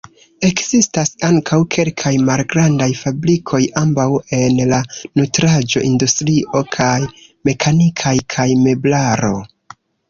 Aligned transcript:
Ekzistas 0.47 1.11
ankaŭ 1.27 1.59
kelkaj 1.75 2.13
malgrandaj 2.29 2.89
fabrikoj, 3.01 3.61
ambaŭ 3.83 4.07
en 4.41 4.59
la 4.73 4.81
nutraĵo-industrio 5.21 6.67
kaj 6.79 6.93
mekanikaj 7.51 8.19
kaj 8.39 8.53
meblaro. 8.67 9.37